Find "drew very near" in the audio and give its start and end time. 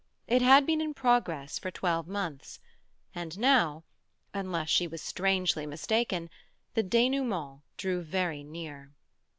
7.77-8.95